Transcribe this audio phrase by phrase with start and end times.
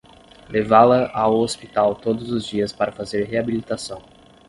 [0.49, 4.01] Levá-la ao hospital todos os dias para fazer reabilitação